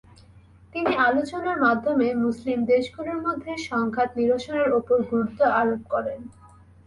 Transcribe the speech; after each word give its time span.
তিনি 0.73 0.91
আলোচনার 1.07 1.57
মাধ্যমে 1.59 2.07
মুসলিম 2.23 2.59
দেশগুলোর 2.65 3.19
মধ্যে 3.27 3.51
সংঘাত 3.69 4.09
নিরসনের 4.17 4.69
ওপর 4.79 4.97
গুরুত্ব 5.09 5.39
আরোপ 5.59 5.81
করেন। 5.93 6.19